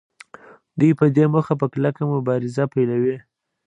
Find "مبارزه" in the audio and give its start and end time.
2.13-2.63